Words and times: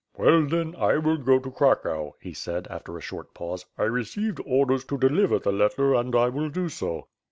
"Well, 0.17 0.47
then, 0.47 0.73
I 0.79 0.97
will 0.97 1.17
go 1.17 1.37
to 1.37 1.51
Cracow," 1.51 2.15
he 2.19 2.33
said, 2.33 2.65
after 2.71 2.97
a 2.97 3.01
short 3.01 3.35
pause, 3.35 3.67
"I 3.77 3.83
received 3.83 4.41
orders 4.47 4.83
to 4.85 4.97
deliver 4.97 5.37
the 5.37 5.51
letter 5.51 5.93
and 5.93 6.15
I 6.15 6.27
will 6.29 6.49
do 6.49 6.69
so." 6.69 7.07